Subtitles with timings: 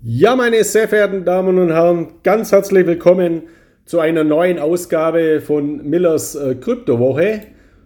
[0.00, 3.42] Ja, meine sehr verehrten Damen und Herren, ganz herzlich willkommen
[3.84, 7.40] zu einer neuen Ausgabe von Millers äh, Kryptowoche.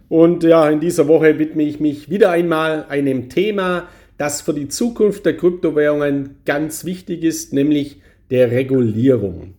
[0.09, 3.87] Und ja, in dieser Woche widme ich mich wieder einmal einem Thema,
[4.19, 7.99] das für die Zukunft der Kryptowährungen ganz wichtig ist, nämlich
[8.29, 9.55] der Regulierung.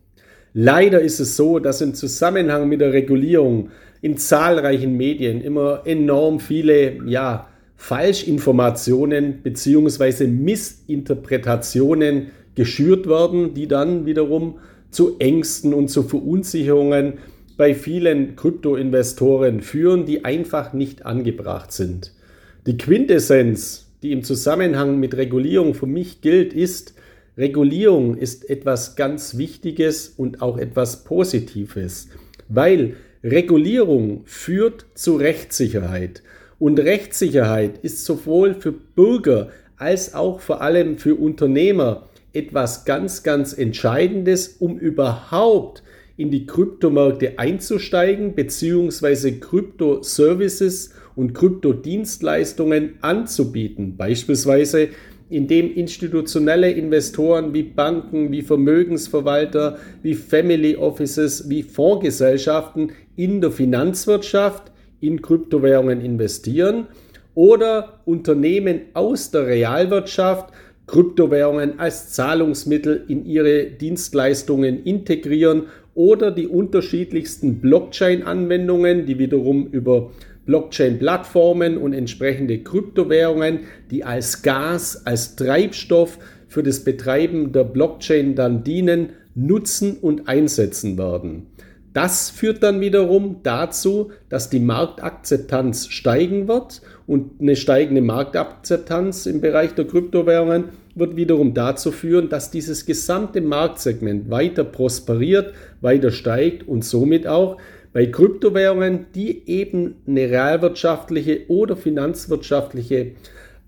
[0.53, 6.39] Leider ist es so, dass im Zusammenhang mit der Regulierung in zahlreichen Medien immer enorm
[6.39, 10.27] viele, ja, Falschinformationen bzw.
[10.27, 14.55] Missinterpretationen geschürt werden, die dann wiederum
[14.91, 17.13] zu Ängsten und zu Verunsicherungen
[17.57, 22.13] bei vielen Kryptoinvestoren führen, die einfach nicht angebracht sind.
[22.65, 26.93] Die Quintessenz, die im Zusammenhang mit Regulierung für mich gilt, ist,
[27.37, 32.07] Regulierung ist etwas ganz Wichtiges und auch etwas Positives,
[32.47, 36.23] weil Regulierung führt zu Rechtssicherheit.
[36.59, 43.53] Und Rechtssicherheit ist sowohl für Bürger als auch vor allem für Unternehmer etwas ganz, ganz
[43.53, 45.83] Entscheidendes, um überhaupt
[46.17, 53.97] in die Kryptomärkte einzusteigen, beziehungsweise Kryptoservices und Kryptodienstleistungen anzubieten.
[53.97, 54.89] Beispielsweise
[55.29, 64.71] indem institutionelle Investoren wie Banken, wie Vermögensverwalter, wie Family Offices, wie Fondsgesellschaften in der Finanzwirtschaft
[65.01, 66.87] in Kryptowährungen investieren
[67.33, 70.53] oder Unternehmen aus der Realwirtschaft
[70.87, 75.63] Kryptowährungen als Zahlungsmittel in ihre Dienstleistungen integrieren
[75.95, 80.11] oder die unterschiedlichsten Blockchain-Anwendungen, die wiederum über
[80.45, 88.63] Blockchain-Plattformen und entsprechende Kryptowährungen, die als Gas, als Treibstoff für das Betreiben der Blockchain dann
[88.63, 91.47] dienen, nutzen und einsetzen werden.
[91.93, 99.41] Das führt dann wiederum dazu, dass die Marktakzeptanz steigen wird und eine steigende Marktakzeptanz im
[99.41, 106.67] Bereich der Kryptowährungen wird wiederum dazu führen, dass dieses gesamte Marktsegment weiter prosperiert, weiter steigt
[106.67, 107.57] und somit auch
[107.93, 113.11] bei Kryptowährungen, die eben eine realwirtschaftliche oder finanzwirtschaftliche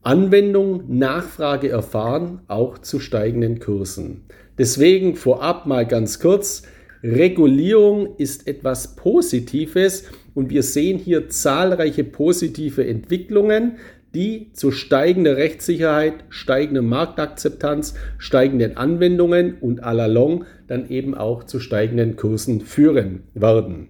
[0.02, 4.24] Anwendung, Nachfrage erfahren, auch zu steigenden Kursen.
[4.58, 6.64] Deswegen vorab mal ganz kurz,
[7.04, 10.06] Regulierung ist etwas Positives
[10.38, 13.78] und wir sehen hier zahlreiche positive Entwicklungen,
[14.14, 21.46] die zu steigender Rechtssicherheit, steigender Marktakzeptanz, steigenden Anwendungen und à la long dann eben auch
[21.46, 23.90] zu steigenden Kursen führen werden.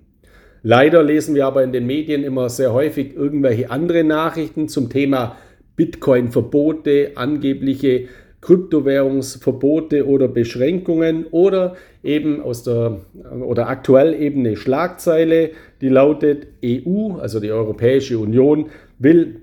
[0.63, 5.35] Leider lesen wir aber in den Medien immer sehr häufig irgendwelche andere Nachrichten zum Thema
[5.75, 8.07] Bitcoin-Verbote, angebliche
[8.39, 13.01] Kryptowährungsverbote oder Beschränkungen oder eben aus der
[13.41, 15.51] oder aktuell eben eine Schlagzeile,
[15.81, 19.41] die lautet EU, also die Europäische Union, will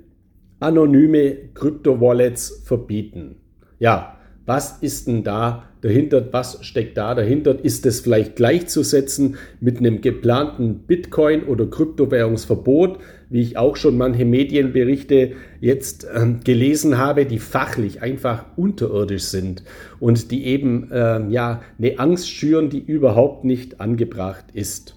[0.60, 3.36] anonyme Kryptowallets verbieten.
[3.78, 6.26] Ja, was ist denn da dahinter?
[6.32, 7.64] Was steckt da dahinter?
[7.64, 12.98] Ist es vielleicht gleichzusetzen mit einem geplanten Bitcoin- oder Kryptowährungsverbot,
[13.30, 19.64] wie ich auch schon manche Medienberichte jetzt äh, gelesen habe, die fachlich einfach unterirdisch sind
[19.98, 24.96] und die eben äh, ja eine Angst schüren, die überhaupt nicht angebracht ist.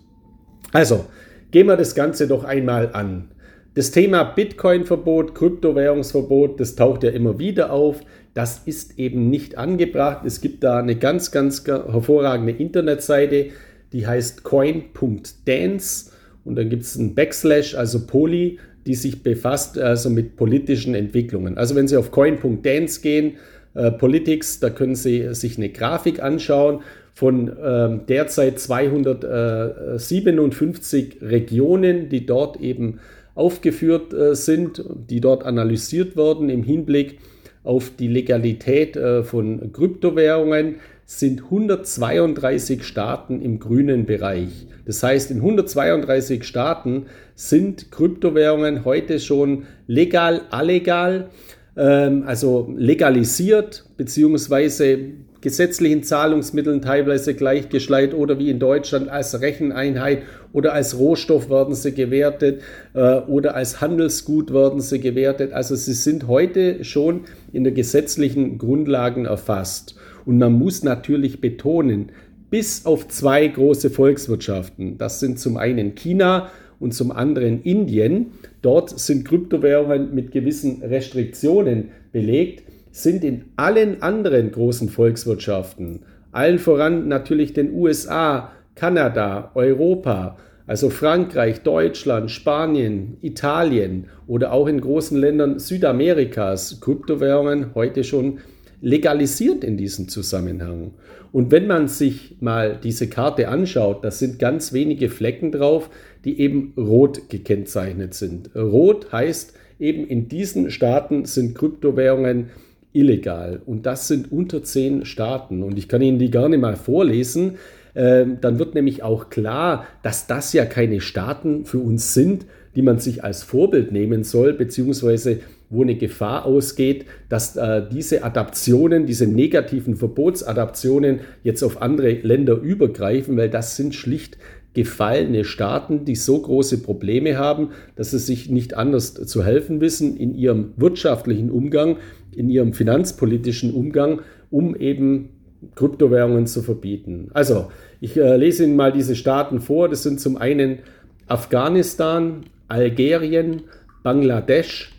[0.74, 1.06] Also,
[1.52, 3.30] gehen wir das Ganze doch einmal an.
[3.74, 8.02] Das Thema Bitcoin-Verbot, Kryptowährungsverbot, das taucht ja immer wieder auf.
[8.34, 10.25] Das ist eben nicht angebracht.
[10.25, 13.52] Es gibt da eine ganz, ganz hervorragende Internetseite,
[13.94, 16.12] die heißt coin.dance
[16.44, 18.57] und dann gibt es einen Backslash, also Poly,
[18.88, 21.57] die sich befasst also mit politischen Entwicklungen.
[21.57, 23.34] Also wenn Sie auf coin.dance gehen,
[23.74, 26.80] äh, Politics, da können Sie sich eine Grafik anschauen
[27.18, 33.00] von äh, derzeit 257 Regionen, die dort eben
[33.34, 37.18] aufgeführt äh, sind, die dort analysiert wurden im Hinblick
[37.64, 40.76] auf die Legalität äh, von Kryptowährungen,
[41.08, 44.68] sind 132 Staaten im grünen Bereich.
[44.86, 51.30] Das heißt, in 132 Staaten sind Kryptowährungen heute schon legal, allegal,
[51.76, 55.00] ähm, also legalisiert, beziehungsweise
[55.42, 60.24] gesetzlichen Zahlungsmitteln teilweise gleichgeschleift oder wie in Deutschland als Recheneinheit
[60.54, 62.62] oder als Rohstoff werden sie gewertet
[62.94, 65.54] äh, oder als Handelsgut werden sie gewertet.
[65.54, 67.22] Also sie sind heute schon
[67.54, 69.95] in der gesetzlichen Grundlagen erfasst.
[70.25, 72.12] Und man muss natürlich betonen,
[72.50, 76.50] bis auf zwei große Volkswirtschaften, das sind zum einen China
[76.80, 78.28] und zum anderen Indien,
[78.62, 82.63] dort sind Kryptowährungen mit gewissen Restriktionen belegt
[83.02, 86.02] sind in allen anderen großen Volkswirtschaften,
[86.32, 94.82] allen voran natürlich den USA, Kanada, Europa, also Frankreich, Deutschland, Spanien, Italien oder auch in
[94.82, 98.40] großen Ländern Südamerikas Kryptowährungen heute schon
[98.82, 100.92] legalisiert in diesem Zusammenhang.
[101.32, 105.90] Und wenn man sich mal diese Karte anschaut, das sind ganz wenige Flecken drauf,
[106.26, 108.56] die eben rot gekennzeichnet sind.
[108.56, 112.50] Rot heißt eben in diesen Staaten sind Kryptowährungen
[112.98, 117.56] illegal und das sind unter zehn Staaten und ich kann Ihnen die gerne mal vorlesen.
[117.96, 122.46] Ähm, dann wird nämlich auch klar, dass das ja keine Staaten für uns sind,
[122.76, 125.40] die man sich als Vorbild nehmen soll, beziehungsweise
[125.70, 132.54] wo eine Gefahr ausgeht, dass äh, diese Adaptionen, diese negativen Verbotsadaptionen jetzt auf andere Länder
[132.54, 134.38] übergreifen, weil das sind schlicht
[134.77, 140.15] gefallene Staaten, die so große Probleme haben, dass sie sich nicht anders zu helfen wissen
[140.15, 141.97] in ihrem wirtschaftlichen Umgang,
[142.35, 144.21] in ihrem finanzpolitischen Umgang,
[144.51, 145.29] um eben
[145.74, 147.31] Kryptowährungen zu verbieten.
[147.33, 147.71] Also,
[148.01, 149.89] ich äh, lese Ihnen mal diese Staaten vor.
[149.89, 150.77] Das sind zum einen
[151.25, 153.63] Afghanistan, Algerien,
[154.03, 154.94] Bangladesch,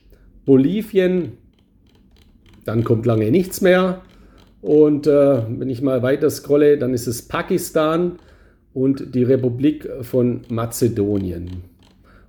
[0.45, 1.35] Bolivien,
[2.65, 4.03] dann kommt lange nichts mehr.
[4.61, 8.19] Und äh, wenn ich mal weiter scrolle, dann ist es Pakistan
[8.79, 11.65] und die Republik von Mazedonien.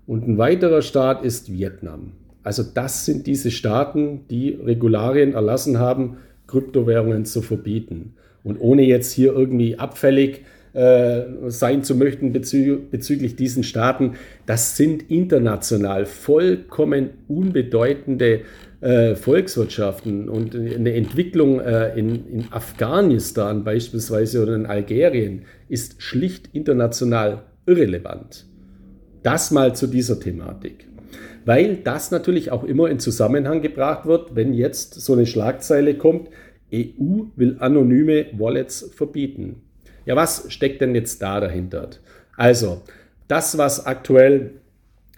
[0.07, 2.13] Und ein weiterer Staat ist Vietnam.
[2.41, 6.17] Also das sind diese Staaten, die Regularien erlassen haben,
[6.47, 8.13] Kryptowährungen zu verbieten.
[8.43, 10.41] Und ohne jetzt hier irgendwie abfällig
[10.73, 14.13] äh, sein zu möchten bezü bezüglich diesen Staaten,
[14.47, 18.41] das sind international vollkommen unbedeutende
[18.81, 26.49] äh, Volkswirtschaften und eine Entwicklung äh, in, in Afghanistan beispielsweise oder in Algerien ist schlicht
[26.53, 28.45] international irrelevant.
[29.23, 30.87] Das mal zu dieser Thematik.
[31.45, 36.29] Weil das natürlich auch immer in Zusammenhang gebracht wird, wenn jetzt so eine Schlagzeile kommt,
[36.73, 39.63] EU will anonyme Wallets verbieten.
[40.05, 41.89] Ja, was steckt denn jetzt da dahinter?
[42.37, 42.81] Also,
[43.27, 44.51] das, was aktuell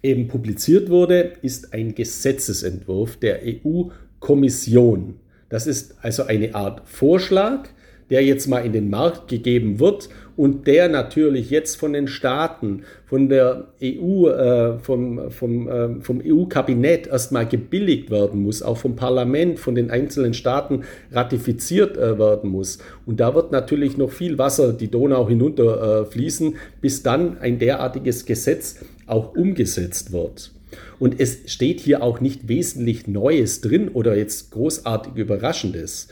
[0.03, 5.15] eben publiziert wurde, ist ein Gesetzesentwurf der EU-Kommission.
[5.49, 7.67] Das ist also eine Art Vorschlag,
[8.09, 10.09] der jetzt mal in den Markt gegeben wird
[10.41, 16.19] und der natürlich jetzt von den Staaten, von der EU, äh, vom, vom, äh, vom
[16.25, 22.49] EU-Kabinett erstmal gebilligt werden muss, auch vom Parlament, von den einzelnen Staaten ratifiziert äh, werden
[22.49, 22.79] muss.
[23.05, 28.25] Und da wird natürlich noch viel Wasser die Donau hinunter äh, bis dann ein derartiges
[28.25, 30.53] Gesetz auch umgesetzt wird.
[30.97, 36.07] Und es steht hier auch nicht wesentlich Neues drin oder jetzt großartig Überraschendes.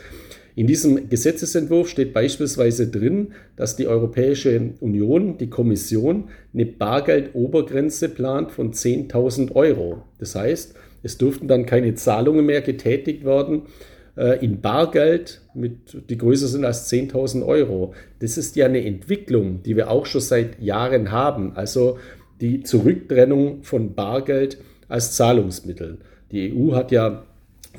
[0.60, 8.52] In diesem Gesetzesentwurf steht beispielsweise drin, dass die Europäische Union, die Kommission, eine Bargeldobergrenze plant
[8.52, 10.02] von 10.000 Euro.
[10.18, 13.68] Das heißt, es dürften dann keine Zahlungen mehr getätigt werden
[14.18, 17.94] äh, in Bargeld, mit, die größer sind als 10.000 Euro.
[18.20, 21.54] Das ist ja eine Entwicklung, die wir auch schon seit Jahren haben.
[21.56, 22.00] Also
[22.42, 24.58] die Zurücktrennung von Bargeld
[24.90, 26.00] als Zahlungsmittel.
[26.34, 27.24] Die EU hat ja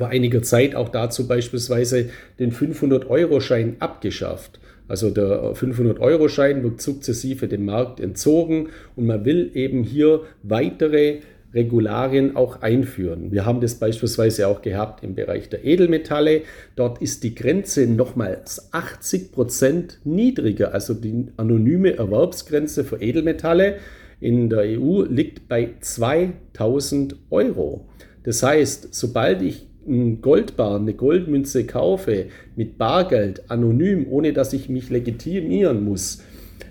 [0.01, 2.09] vor einiger Zeit auch dazu beispielsweise
[2.39, 4.59] den 500-Euro-Schein abgeschafft.
[4.89, 11.19] Also der 500-Euro-Schein wird sukzessive dem Markt entzogen und man will eben hier weitere
[11.53, 13.31] Regularien auch einführen.
[13.31, 16.43] Wir haben das beispielsweise auch gehabt im Bereich der Edelmetalle.
[16.77, 20.73] Dort ist die Grenze nochmals 80 Prozent niedriger.
[20.73, 23.77] Also die anonyme Erwerbsgrenze für Edelmetalle
[24.19, 27.87] in der EU liegt bei 2000 Euro.
[28.23, 32.27] Das heißt, sobald ich ein Goldbar, eine Goldmünze kaufe
[32.57, 36.23] mit Bargeld, anonym, ohne dass ich mich legitimieren muss,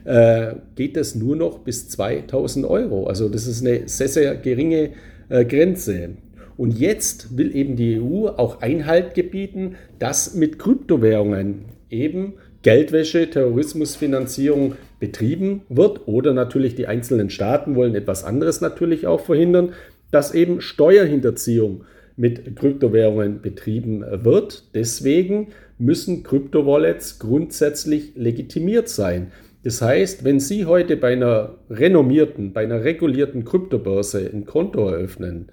[0.06, 3.08] äh, geht das nur noch bis 2000 Euro.
[3.08, 4.92] Also das ist eine sehr, sehr geringe
[5.30, 6.12] äh, Grenze.
[6.58, 14.76] Und jetzt will eben die EU auch Einhalt gebieten, dass mit Kryptowährungen eben Geldwäsche, Terrorismusfinanzierung
[15.00, 19.74] betrieben wird oder natürlich die einzelnen Staaten wollen etwas anderes natürlich auch verhindern,
[20.12, 21.86] dass eben Steuerhinterziehung
[22.20, 24.76] mit Kryptowährungen betrieben wird.
[24.76, 25.48] Deswegen
[25.78, 29.32] müssen Kryptowallets grundsätzlich legitimiert sein.
[29.64, 35.48] Das heißt, wenn Sie heute bei einer renommierten, bei einer regulierten Kryptobörse ein Konto eröffnen,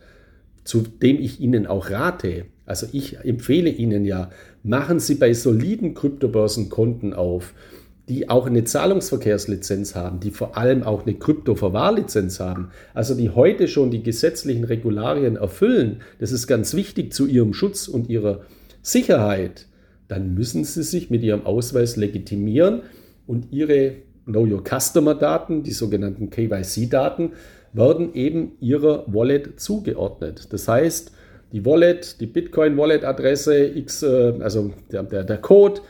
[0.65, 4.31] zu dem ich Ihnen auch rate, also ich empfehle Ihnen ja,
[4.65, 7.55] machen Sie bei soliden Kryptobörsen Konten auf
[8.09, 13.67] die auch eine Zahlungsverkehrslizenz haben, die vor allem auch eine Kryptoverwahrlizenz haben, also die heute
[13.67, 18.43] schon die gesetzlichen Regularien erfüllen, das ist ganz wichtig zu ihrem Schutz und ihrer
[18.83, 19.67] Sicherheit,
[20.07, 22.83] dann müssen sie sich mit ihrem Ausweis legitimieren
[23.27, 23.95] und ihre
[24.25, 27.33] Know Your Customer Daten, die sogenannten KYC-Daten,
[27.73, 30.53] werden eben ihrer Wallet zugeordnet.
[30.53, 31.13] Das heißt,
[31.53, 35.81] die Wallet, die Bitcoin-Wallet-Adresse, X, äh, also der, der, der Code,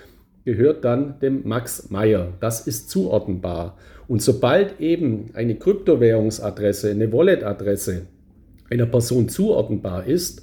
[0.46, 2.32] gehört dann dem Max Meyer.
[2.40, 3.76] Das ist zuordnenbar.
[4.06, 8.02] Und sobald eben eine Kryptowährungsadresse, eine Wallet-Adresse
[8.70, 10.42] einer Person zuordnenbar ist,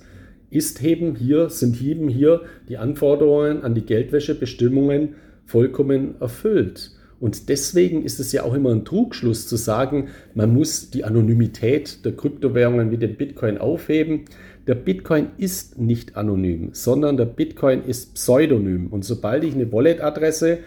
[0.50, 6.91] ist eben hier, sind eben hier die Anforderungen an die Geldwäschebestimmungen vollkommen erfüllt.
[7.22, 12.03] Und deswegen ist es ja auch immer ein Trugschluss zu sagen, man muss die Anonymität
[12.03, 14.25] der Kryptowährungen wie dem Bitcoin aufheben.
[14.67, 18.88] Der Bitcoin ist nicht anonym, sondern der Bitcoin ist pseudonym.
[18.88, 20.60] Und sobald ich eine Wallet-Adresse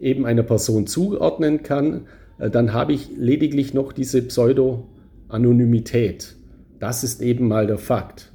[0.00, 2.06] eben einer Person zuordnen kann,
[2.38, 6.36] äh, dann habe ich lediglich noch diese Pseudo-Anonymität.
[6.80, 8.32] Das ist eben mal der Fakt.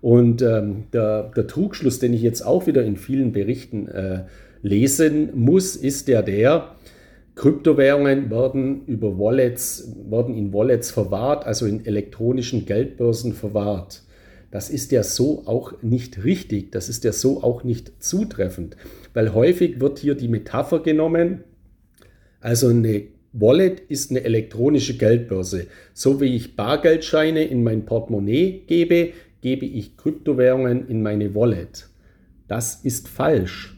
[0.00, 4.24] Und ähm, der, der, Trugschluss, den ich jetzt auch wieder in vielen Berichten äh,
[4.62, 6.74] lesen muss, ist ja der,
[7.34, 14.02] Kryptowährungen werden über Wallets, werden in Wallets verwahrt, also in elektronischen Geldbörsen verwahrt.
[14.52, 18.76] Das ist ja so auch nicht richtig, das ist ja so auch nicht zutreffend,
[19.14, 21.42] weil häufig wird hier die Metapher genommen,
[22.38, 25.68] also eine Wallet ist eine elektronische Geldbörse.
[25.94, 31.88] So wie ich Bargeldscheine in mein Portemonnaie gebe, gebe ich Kryptowährungen in meine Wallet.
[32.46, 33.74] Das ist falsch.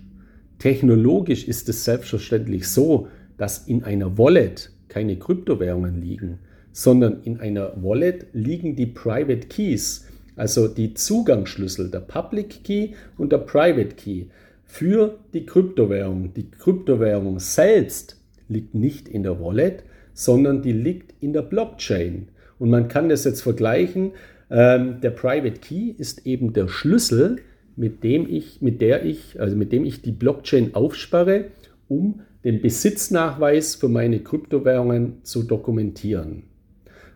[0.59, 6.41] Technologisch ist es selbstverständlich so, dass in einer Wallet keine Kryptowährungen liegen,
[6.73, 13.33] sondern in einer Wallet liegen die Private Keys, also die Zugangsschlüssel, der Public Key und
[13.33, 14.27] der Private Key
[14.65, 16.35] für die Kryptowährung.
[16.35, 22.29] Die Kryptowährung selbst liegt nicht in der Wallet, sondern die liegt in der Blockchain.
[22.59, 24.13] Und man kann das jetzt vergleichen.
[24.51, 27.39] Ähm, der Private Key ist eben der Schlüssel,
[27.77, 31.47] mit dem ich, mit der ich, also mit dem ich die Blockchain aufsperre,
[31.89, 36.45] um den Besitznachweis für meine Kryptowährungen zu dokumentieren.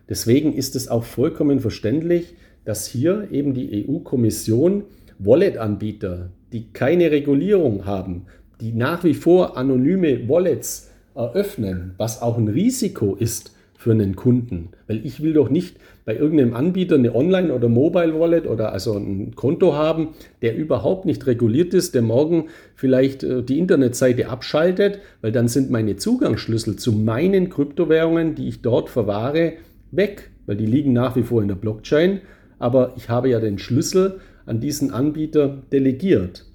[0.09, 2.35] Deswegen ist es auch vollkommen verständlich,
[2.69, 4.83] dass hier eben die EU-Kommission
[5.17, 8.27] Wallet-Anbieter, die keine Regulierung haben,
[8.61, 14.69] die nach wie vor anonyme Wallets eröffnen, was auch ein Risiko ist für einen Kunden.
[14.85, 19.33] Weil ich will doch nicht bei irgendeinem Anbieter eine Online- oder Mobile-Wallet oder also ein
[19.33, 20.09] Konto haben,
[20.43, 25.71] der überhaupt nicht reguliert ist, der morgen vielleicht äh, die Internetseite abschaltet, weil dann sind
[25.71, 29.53] meine Zugangsschlüssel zu meinen Kryptowährungen, die ich dort verwahre,
[29.89, 32.21] weg, weil die liegen nach wie vor in der Blockchain,
[32.59, 36.45] aber ich habe ja den Schlüssel an diesen Anbieter delegiert.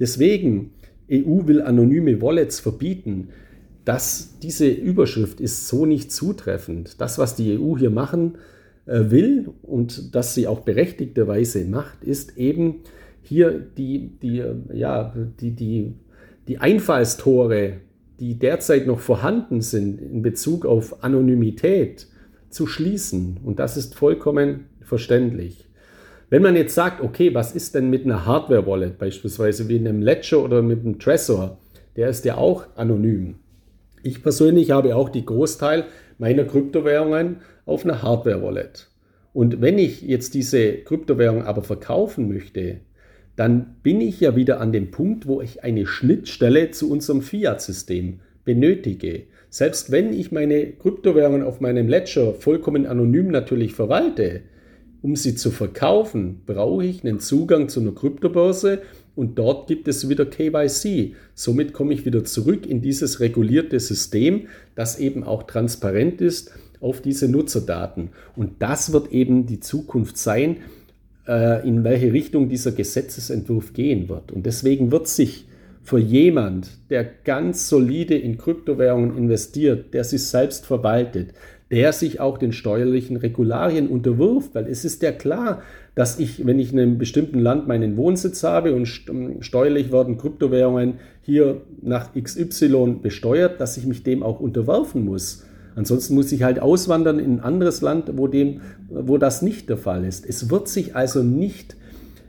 [0.00, 0.72] Deswegen,
[1.10, 3.28] EU will anonyme Wallets verbieten.
[3.84, 7.00] Das, diese Überschrift ist so nicht zutreffend.
[7.00, 8.38] Das, was die EU hier machen
[8.86, 12.76] äh, will und das sie auch berechtigterweise macht, ist eben
[13.22, 14.42] hier die, die,
[14.72, 15.94] ja, die, die,
[16.48, 17.74] die Einfallstore,
[18.18, 22.06] die derzeit noch vorhanden sind in Bezug auf Anonymität,
[22.50, 23.38] zu schließen.
[23.42, 25.68] Und das ist vollkommen verständlich.
[26.30, 30.42] Wenn man jetzt sagt, okay, was ist denn mit einer Hardware-Wallet, beispielsweise wie einem Ledger
[30.42, 31.58] oder mit einem Trezor,
[31.96, 33.36] der ist ja auch anonym.
[34.02, 35.84] Ich persönlich habe auch die Großteil
[36.18, 37.36] meiner Kryptowährungen
[37.66, 38.88] auf einer Hardware-Wallet.
[39.32, 42.80] Und wenn ich jetzt diese Kryptowährung aber verkaufen möchte,
[43.36, 48.20] dann bin ich ja wieder an dem Punkt, wo ich eine Schnittstelle zu unserem Fiat-System
[48.44, 49.24] benötige.
[49.48, 54.42] Selbst wenn ich meine Kryptowährungen auf meinem Ledger vollkommen anonym natürlich verwalte,
[55.02, 58.82] um sie zu verkaufen, brauche ich einen Zugang zu einer Kryptobörse
[59.14, 61.14] und dort gibt es wieder KYC.
[61.34, 67.00] Somit komme ich wieder zurück in dieses regulierte System, das eben auch transparent ist auf
[67.00, 68.10] diese Nutzerdaten.
[68.36, 70.58] Und das wird eben die Zukunft sein,
[71.28, 74.32] äh, in welche Richtung dieser Gesetzesentwurf gehen wird.
[74.32, 75.46] Und deswegen wird sich
[75.84, 81.34] für jemand, der ganz solide in Kryptowährungen investiert, der sich selbst verwaltet,
[81.72, 85.62] der sich auch den steuerlichen Regularien unterwirft, weil es ist ja klar,
[85.94, 88.86] dass ich, wenn ich in einem bestimmten Land meinen Wohnsitz habe und
[89.40, 95.46] steuerlich werden Kryptowährungen hier nach XY besteuert, dass ich mich dem auch unterwerfen muss.
[95.74, 98.60] Ansonsten muss ich halt auswandern in ein anderes Land, wo, dem,
[98.90, 100.26] wo das nicht der Fall ist.
[100.28, 101.76] Es wird sich also nicht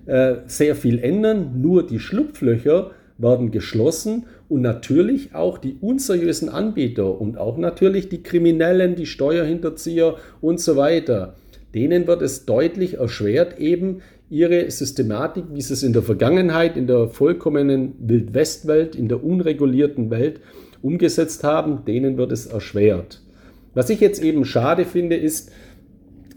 [0.05, 7.19] äh, sehr viel ändern, nur die Schlupflöcher werden geschlossen und natürlich auch die unseriösen Anbieter
[7.19, 11.35] und auch natürlich die Kriminellen, die Steuerhinterzieher und so weiter.
[11.73, 16.87] Denen wird es deutlich erschwert, eben ihre Systematik, wie sie es in der Vergangenheit, in
[16.87, 20.39] der vollkommenen Wildwestwelt, in der unregulierten Welt
[20.81, 23.21] umgesetzt haben, denen wird es erschwert.
[23.73, 25.51] Was ich jetzt eben schade finde, ist,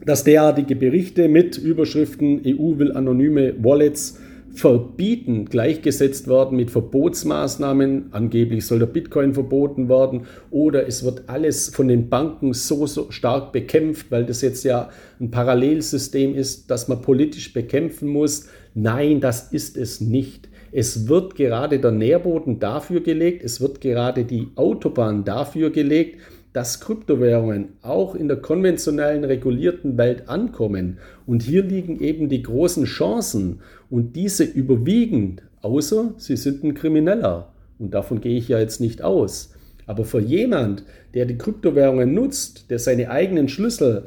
[0.04, 4.20] dass derartige Berichte mit Überschriften EU will anonyme Wallets
[4.56, 8.08] verbieten gleichgesetzt werden mit Verbotsmaßnahmen.
[8.12, 13.10] Angeblich soll der Bitcoin verboten werden oder es wird alles von den Banken so, so
[13.10, 14.88] stark bekämpft, weil das jetzt ja
[15.20, 18.48] ein Parallelsystem ist, das man politisch bekämpfen muss.
[18.74, 20.48] Nein, das ist es nicht.
[20.72, 26.20] Es wird gerade der Nährboden dafür gelegt, es wird gerade die Autobahn dafür gelegt,
[26.56, 30.96] dass Kryptowährungen auch in der konventionellen regulierten Welt ankommen.
[31.26, 33.60] Und hier liegen eben die großen Chancen
[33.90, 37.52] und diese überwiegend, außer sie sind ein Krimineller.
[37.78, 39.52] Und davon gehe ich ja jetzt nicht aus.
[39.84, 40.82] Aber für jemand,
[41.12, 44.06] der die Kryptowährungen nutzt, der seine eigenen Schlüssel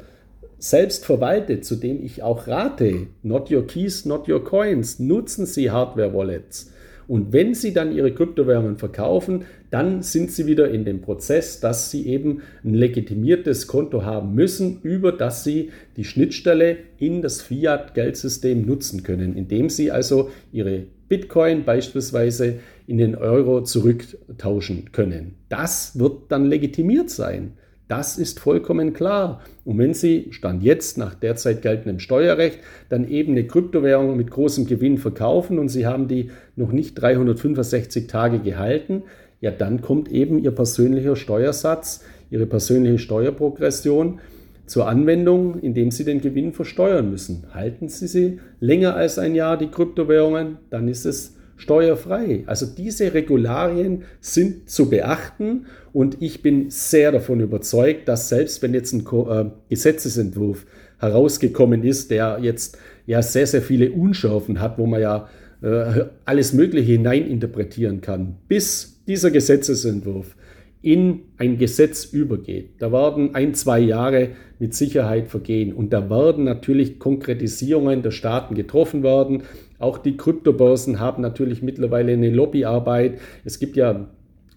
[0.58, 5.70] selbst verwaltet, zu dem ich auch rate, not your keys, not your coins, nutzen Sie
[5.70, 6.69] Hardware-Wallets.
[7.10, 11.90] Und wenn Sie dann Ihre Kryptowährungen verkaufen, dann sind Sie wieder in dem Prozess, dass
[11.90, 18.64] Sie eben ein legitimiertes Konto haben müssen, über das Sie die Schnittstelle in das Fiat-Geldsystem
[18.64, 25.34] nutzen können, indem Sie also Ihre Bitcoin beispielsweise in den Euro zurücktauschen können.
[25.48, 27.54] Das wird dann legitimiert sein.
[27.90, 29.40] Das ist vollkommen klar.
[29.64, 34.66] Und wenn Sie, Stand jetzt nach derzeit geltendem Steuerrecht, dann eben eine Kryptowährung mit großem
[34.66, 39.02] Gewinn verkaufen und Sie haben die noch nicht 365 Tage gehalten,
[39.40, 44.20] ja, dann kommt eben Ihr persönlicher Steuersatz, Ihre persönliche Steuerprogression
[44.66, 47.46] zur Anwendung, indem Sie den Gewinn versteuern müssen.
[47.52, 52.44] Halten Sie sie länger als ein Jahr, die Kryptowährungen, dann ist es steuerfrei.
[52.46, 58.72] Also diese Regularien sind zu beachten und ich bin sehr davon überzeugt, dass selbst wenn
[58.72, 60.64] jetzt ein äh, Gesetzesentwurf
[60.98, 65.28] herausgekommen ist, der jetzt ja sehr, sehr viele Unschärfen hat, wo man ja
[65.62, 70.36] äh, alles Mögliche hineininterpretieren kann, bis dieser Gesetzesentwurf
[70.82, 72.70] in ein Gesetz übergeht.
[72.78, 78.54] Da werden ein, zwei Jahre mit Sicherheit vergehen und da werden natürlich Konkretisierungen der Staaten
[78.54, 79.42] getroffen werden.
[79.80, 83.18] Auch die Kryptobörsen haben natürlich mittlerweile eine Lobbyarbeit.
[83.44, 84.06] Es gibt ja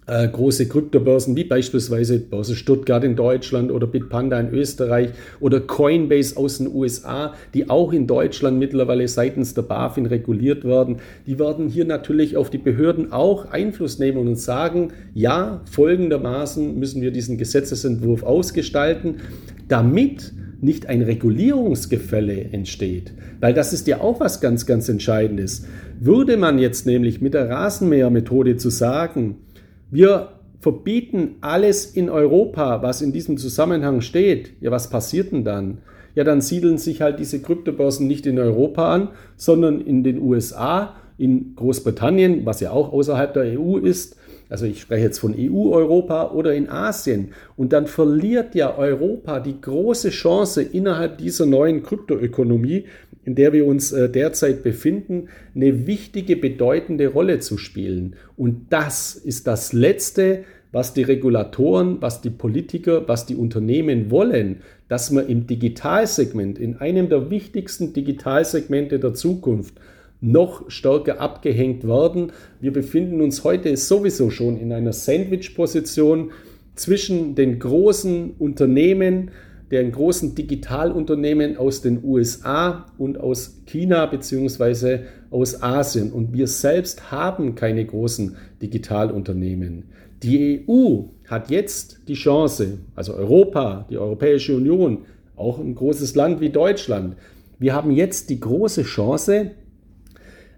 [0.06, 6.36] äh, große Kryptobörsen wie beispielsweise Börse Stuttgart in Deutschland oder Bitpanda in Österreich oder Coinbase
[6.36, 11.70] aus den USA, die auch in Deutschland mittlerweile seitens der BaFin reguliert werden, die werden
[11.70, 17.38] hier natürlich auf die Behörden auch Einfluss nehmen und sagen, ja, folgendermaßen müssen wir diesen
[17.38, 19.22] Gesetzesentwurf ausgestalten,
[19.70, 23.14] damit nicht ein Regulierungsgefälle entsteht.
[23.40, 25.66] Weil das ist ja auch was ganz, ganz Entscheidendes.
[26.00, 29.38] Würde man jetzt nämlich mit der Rasenmähermethode zu sagen,
[29.92, 30.30] wir
[30.60, 35.80] verbieten alles in Europa, was in diesem Zusammenhang steht, ja, was passiert denn dann?
[36.16, 40.96] Ja, dann siedeln sich halt diese Kryptobörsen nicht in Europa an, sondern in den USA,
[41.18, 44.16] in Großbritannien, was ja auch außerhalb der EU ist,
[44.54, 47.30] also ich spreche jetzt von EU-Europa oder in Asien.
[47.58, 52.86] Und dann verliert ja Europa die große Chance innerhalb dieser neuen Kryptoökonomie,
[53.26, 58.16] in der wir uns äh, derzeit befinden, eine wichtige, bedeutende Rolle zu spielen.
[58.38, 64.58] Und das ist das Letzte, was die Regulatoren, was die Politiker, was die Unternehmen wollen,
[64.88, 69.74] dass man im Digitalsegment, in einem der wichtigsten Digitalsegmente der Zukunft,
[70.24, 72.32] noch stärker abgehängt werden.
[72.62, 76.32] Wir befinden uns heute sowieso schon in einer Sandwich-Position
[76.76, 79.32] zwischen den großen Unternehmen,
[79.70, 85.00] den großen Digitalunternehmen aus den USA und aus China bzw.
[85.30, 86.14] aus Asien.
[86.14, 89.90] Und wir selbst haben keine großen Digitalunternehmen.
[90.24, 95.00] Die EU hat jetzt die Chance, also Europa, die Europäische Union,
[95.36, 97.18] auch ein großes Land wie Deutschland,
[97.60, 99.52] wir haben jetzt die große Chance,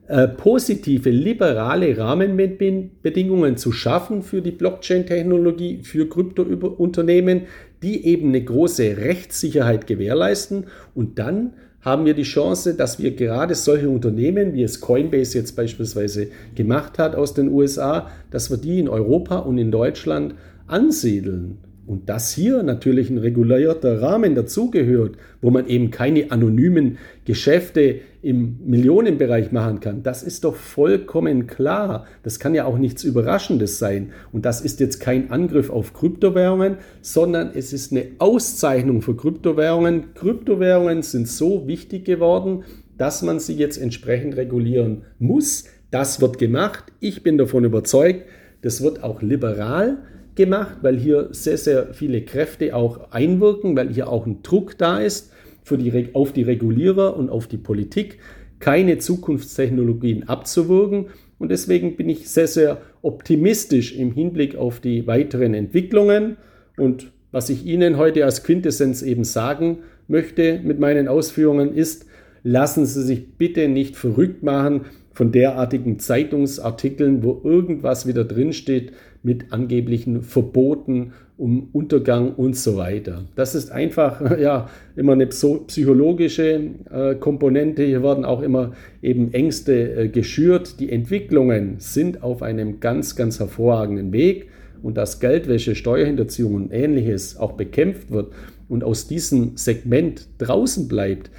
[0.07, 7.43] äh, positive, liberale Rahmenbedingungen zu schaffen für die Blockchain-Technologie, für Kryptounternehmen,
[7.81, 10.65] die eben eine große Rechtssicherheit gewährleisten.
[10.93, 15.55] Und dann haben wir die Chance, dass wir gerade solche Unternehmen, wie es Coinbase jetzt
[15.55, 20.35] beispielsweise gemacht hat aus den USA, dass wir die in Europa und in Deutschland
[20.67, 21.57] ansiedeln.
[21.87, 28.57] Und dass hier natürlich ein regulierter Rahmen dazugehört, wo man eben keine anonymen Geschäfte im
[28.65, 32.07] Millionenbereich machen kann, das ist doch vollkommen klar.
[32.23, 34.13] Das kann ja auch nichts Überraschendes sein.
[34.31, 40.15] Und das ist jetzt kein Angriff auf Kryptowährungen, sondern es ist eine Auszeichnung für Kryptowährungen.
[40.15, 42.63] Kryptowährungen sind so wichtig geworden,
[42.97, 45.65] dass man sie jetzt entsprechend regulieren muss.
[45.91, 46.85] Das wird gemacht.
[46.99, 48.25] Ich bin davon überzeugt,
[48.63, 49.99] das wird auch liberal
[50.35, 54.99] gemacht, weil hier sehr, sehr viele Kräfte auch einwirken, weil hier auch ein Druck da
[54.99, 55.31] ist
[55.63, 58.19] für die, auf die Regulierer und auf die Politik,
[58.59, 61.07] keine Zukunftstechnologien abzuwirken.
[61.37, 66.37] Und deswegen bin ich sehr, sehr optimistisch im Hinblick auf die weiteren Entwicklungen.
[66.77, 72.05] Und was ich Ihnen heute als Quintessenz eben sagen möchte mit meinen Ausführungen ist,
[72.43, 78.91] lassen Sie sich bitte nicht verrückt machen von derartigen Zeitungsartikeln, wo irgendwas wieder drinsteht
[79.23, 83.23] mit angeblichen Verboten, um Untergang und so weiter.
[83.35, 87.83] Das ist einfach ja immer eine psychologische äh, Komponente.
[87.83, 90.81] Hier werden auch immer eben Ängste äh, geschürt.
[90.81, 94.49] Die Entwicklungen sind auf einem ganz, ganz hervorragenden Weg
[94.83, 98.33] und dass Geldwäsche, Steuerhinterziehung und ähnliches auch bekämpft wird
[98.67, 101.31] und aus diesem Segment draußen bleibt,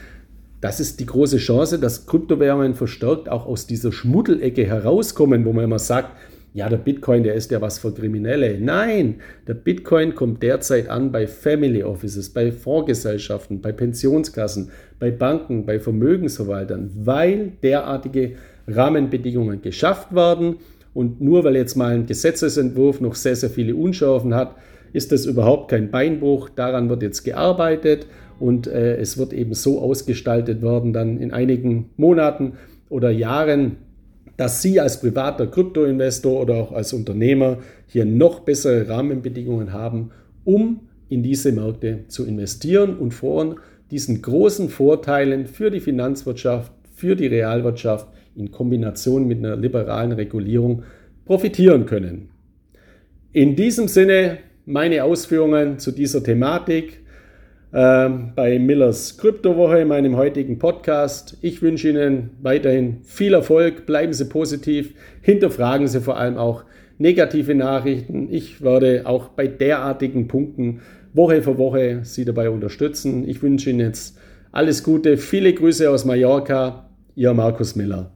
[0.61, 5.65] das ist die große Chance, dass Kryptowährungen verstärkt auch aus dieser Schmuddelecke herauskommen, wo man
[5.65, 6.11] immer sagt,
[6.55, 8.59] ja, der Bitcoin, der ist ja was für Kriminelle.
[8.59, 9.17] Nein,
[9.47, 15.79] der Bitcoin kommt derzeit an bei Family Offices, bei Fondsgesellschaften, bei Pensionskassen, bei Banken, bei
[15.79, 20.57] Vermögensverwaltern, weil derartige Rahmenbedingungen geschafft werden.
[20.95, 24.57] Und nur weil jetzt mal ein Gesetzesentwurf noch sehr, sehr viele Unschärfen hat,
[24.95, 26.49] ist das überhaupt kein Beinbruch.
[26.49, 28.07] Daran wird jetzt gearbeitet
[28.39, 32.55] und äh, es wird eben so ausgestaltet werden, dann in einigen Monaten
[32.89, 33.77] oder Jahren,
[34.37, 40.11] dass Sie als privater Kryptoinvestor oder auch als Unternehmer hier noch bessere Rahmenbedingungen haben,
[40.45, 43.57] um in diese Märkte zu investieren und von
[43.91, 50.83] diesen großen Vorteilen für die Finanzwirtschaft, für die Realwirtschaft in Kombination mit einer liberalen Regulierung
[51.25, 52.29] profitieren können.
[53.33, 57.01] In diesem Sinne meine Ausführungen zu dieser Thematik
[57.77, 61.37] bei Millers Kryptowoche, meinem heutigen Podcast.
[61.43, 66.65] Ich wünsche Ihnen weiterhin viel Erfolg, bleiben Sie positiv, hinterfragen Sie vor allem auch
[66.97, 68.29] negative Nachrichten.
[68.31, 70.81] Ich werde auch bei derartigen Punkten
[71.13, 73.29] Woche für Woche Sie dabei unterstützen.
[73.29, 74.19] Ich wünsche Ihnen jetzt
[74.53, 78.16] alles Gute, viele Grüße aus Mallorca, Ihr Markus Miller.